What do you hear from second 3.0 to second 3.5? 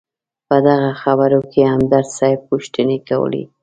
کولې.